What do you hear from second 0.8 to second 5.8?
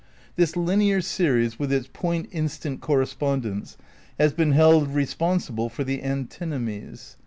series with its point instant correspond ence has been held responsible